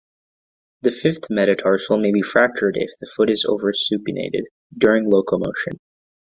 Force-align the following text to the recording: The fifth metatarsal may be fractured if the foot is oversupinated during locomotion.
The 0.81 0.89
fifth 0.89 1.29
metatarsal 1.29 1.99
may 1.99 2.11
be 2.11 2.23
fractured 2.23 2.75
if 2.75 2.89
the 2.97 3.05
foot 3.05 3.29
is 3.29 3.45
oversupinated 3.45 4.45
during 4.75 5.07
locomotion. 5.07 5.73